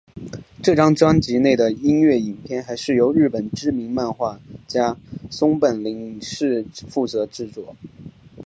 [0.63, 4.97] 这张专辑内的音乐影片还是由日本知名漫画家
[5.29, 7.75] 松本零士负责制作。